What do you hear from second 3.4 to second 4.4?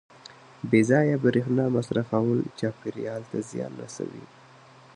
زیان رسوي.